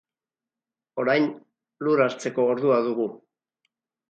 Orain, 1.03 1.27
lur 1.89 2.01
hartzeko 2.07 2.47
ordua 2.55 2.81
dugu. 2.89 3.07